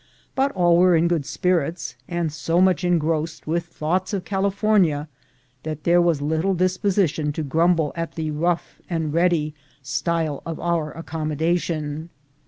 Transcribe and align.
But 0.33 0.51
all 0.53 0.79
were 0.79 0.95
in 0.95 1.07
good 1.07 1.27
spirits, 1.27 1.95
and 2.07 2.33
so 2.33 2.59
much 2.59 2.83
engrossed 2.83 3.45
with 3.45 3.67
thoughts 3.67 4.13
of 4.15 4.25
California 4.25 5.07
that 5.61 5.83
there 5.83 6.01
was 6.01 6.23
little 6.23 6.55
disposition 6.55 7.31
to 7.33 7.43
grumble 7.43 7.93
at 7.95 8.13
the 8.15 8.31
rough 8.31 8.81
and 8.89 9.13
ready 9.13 9.53
style 9.83 10.41
of 10.43 10.59
our 10.59 10.91
accommodation. 10.91 12.09